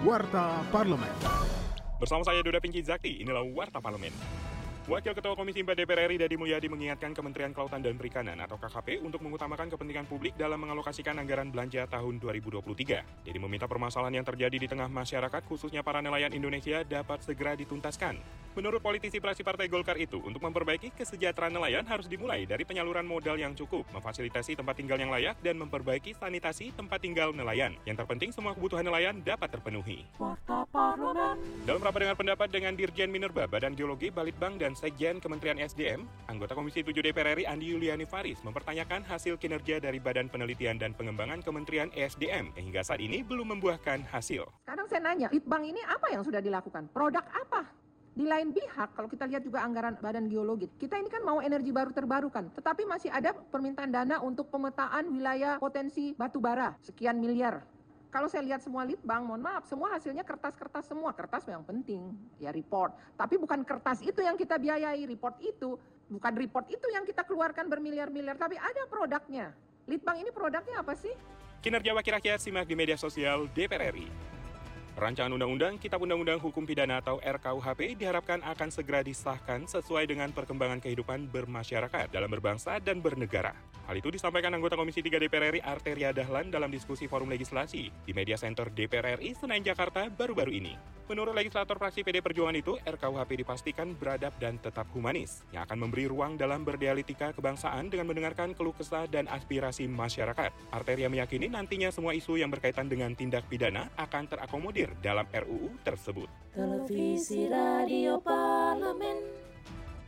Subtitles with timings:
[0.00, 1.12] Warta Parlemen.
[2.00, 4.08] Bersama saya Duda Pinky Zakti, inilah Warta Parlemen.
[4.90, 8.98] Wakil Ketua Komisi 4 DPR RI Dadi Mulyadi mengingatkan Kementerian Kelautan dan Perikanan atau KKP
[9.06, 13.22] untuk mengutamakan kepentingan publik dalam mengalokasikan anggaran belanja tahun 2023.
[13.22, 18.18] Jadi meminta permasalahan yang terjadi di tengah masyarakat khususnya para nelayan Indonesia dapat segera dituntaskan.
[18.58, 23.38] Menurut politisi praksi Partai Golkar itu, untuk memperbaiki kesejahteraan nelayan harus dimulai dari penyaluran modal
[23.38, 27.78] yang cukup, memfasilitasi tempat tinggal yang layak, dan memperbaiki sanitasi tempat tinggal nelayan.
[27.86, 30.02] Yang terpenting semua kebutuhan nelayan dapat terpenuhi.
[31.62, 36.56] Dalam rapat dengar pendapat dengan Dirjen Minerba, Badan Geologi, Balitbang, dan Sekjen Kementerian SDM, anggota
[36.56, 41.44] Komisi 7 DPR RI Andi Yuliani Faris mempertanyakan hasil kinerja dari Badan Penelitian dan Pengembangan
[41.44, 44.48] Kementerian SDM yang hingga saat ini belum membuahkan hasil.
[44.64, 46.88] Sekarang saya nanya, Litbang ini apa yang sudah dilakukan?
[46.96, 47.68] Produk apa?
[48.16, 51.76] Di lain pihak, kalau kita lihat juga anggaran Badan Geologi, kita ini kan mau energi
[51.76, 57.68] baru terbarukan, tetapi masih ada permintaan dana untuk pemetaan wilayah potensi batu bara, sekian miliar.
[58.10, 61.14] Kalau saya lihat semua litbang, mohon maaf, semua hasilnya kertas-kertas semua.
[61.14, 62.10] Kertas yang penting,
[62.42, 62.90] ya report.
[63.14, 65.78] Tapi bukan kertas itu yang kita biayai, report itu.
[66.10, 69.54] Bukan report itu yang kita keluarkan bermiliar-miliar, tapi ada produknya.
[69.86, 71.14] Litbang ini produknya apa sih?
[71.62, 74.10] Kinerja Wakil Rakyat simak di media sosial DPR RI.
[74.98, 80.82] Rancangan Undang-Undang Kitab Undang-Undang Hukum Pidana atau RKUHP diharapkan akan segera disahkan sesuai dengan perkembangan
[80.82, 83.54] kehidupan bermasyarakat dalam berbangsa dan bernegara.
[83.90, 88.12] Hal itu disampaikan anggota Komisi 3 DPR RI Arteria Dahlan dalam diskusi forum legislasi di
[88.14, 90.78] Media Center DPR RI Senayan Jakarta baru-baru ini.
[91.10, 96.06] Menurut legislator fraksi PD Perjuangan itu, RKUHP dipastikan beradab dan tetap humanis, yang akan memberi
[96.06, 100.54] ruang dalam berdialektika kebangsaan dengan mendengarkan keluh kesah dan aspirasi masyarakat.
[100.70, 106.30] Arteria meyakini nantinya semua isu yang berkaitan dengan tindak pidana akan terakomodir dalam RUU tersebut.
[106.54, 108.22] Televisi Radio.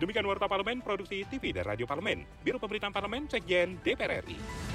[0.00, 4.73] Demikian Warta Parlemen, Produksi TV dan Radio Parlemen, Biro Pemberitaan Parlemen, Sekjen DPR RI.